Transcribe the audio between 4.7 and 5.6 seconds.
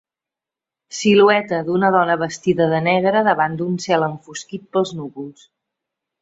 pels núvols.